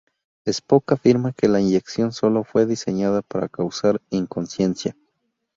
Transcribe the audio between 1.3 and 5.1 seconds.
que la inyección sólo fue diseñada para causar inconsciencia.